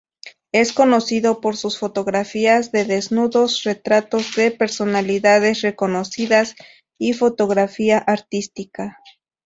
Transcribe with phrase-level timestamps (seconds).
[0.51, 6.55] Es conocido por sus fotografías de desnudos, retratos de personalidades reconocidas
[6.97, 8.97] y fotografía artística.